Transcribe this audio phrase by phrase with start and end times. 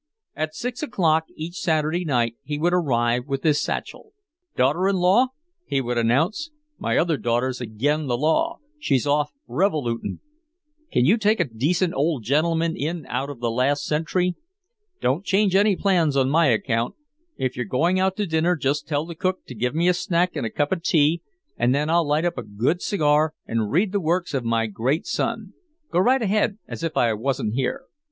[0.35, 4.13] At six o'clock each Saturday night he would arrive with his satchel.
[4.55, 5.27] "Daughter in law,"
[5.63, 10.19] he would announce, "my other daughter's agin the law, she's gone off revolooting.
[10.91, 14.33] Can you take a decent old gentleman in out of the last century?
[15.01, 16.95] Don't change any plans on my account.
[17.37, 20.35] If you're going out to dinner just tell the cook to give me a snack
[20.35, 21.21] and a cup of tea,
[21.57, 25.53] and then I'll light a good cigar and read the works of my great son.
[25.91, 27.83] Go right ahead as if I wasn't here."